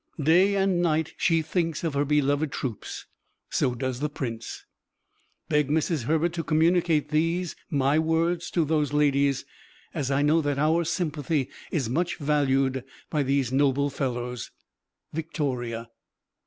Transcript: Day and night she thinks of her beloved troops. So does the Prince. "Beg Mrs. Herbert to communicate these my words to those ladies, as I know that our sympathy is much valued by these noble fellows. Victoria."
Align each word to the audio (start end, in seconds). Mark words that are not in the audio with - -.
Day 0.19 0.55
and 0.55 0.81
night 0.81 1.13
she 1.15 1.43
thinks 1.43 1.83
of 1.83 1.93
her 1.93 2.05
beloved 2.05 2.51
troops. 2.51 3.05
So 3.51 3.75
does 3.75 3.99
the 3.99 4.09
Prince. 4.09 4.65
"Beg 5.47 5.69
Mrs. 5.69 6.05
Herbert 6.05 6.33
to 6.33 6.43
communicate 6.43 7.09
these 7.09 7.55
my 7.69 7.99
words 7.99 8.49
to 8.49 8.65
those 8.65 8.93
ladies, 8.93 9.45
as 9.93 10.09
I 10.09 10.23
know 10.23 10.41
that 10.41 10.57
our 10.57 10.85
sympathy 10.85 11.51
is 11.69 11.87
much 11.87 12.15
valued 12.17 12.83
by 13.11 13.21
these 13.21 13.51
noble 13.51 13.91
fellows. 13.91 14.49
Victoria." 15.13 15.91